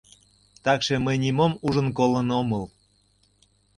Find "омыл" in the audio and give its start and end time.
2.39-2.63